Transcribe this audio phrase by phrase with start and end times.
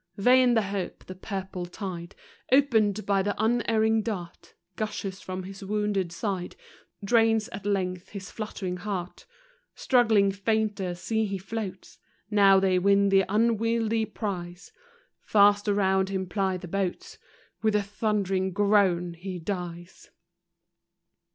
[0.17, 2.15] Vain the hope, the purple tide,
[2.51, 6.55] Opened by the unerring dart, Gushes from his wounded side,
[7.03, 9.27] Drains at length his fluttering heart.
[9.75, 11.99] Struggling fainter, see he floats;
[12.31, 14.71] Now they win th' unwieldy prize;
[15.21, 17.19] Fast around him ply the boats;—
[17.61, 20.09] With a thundering groan he dies.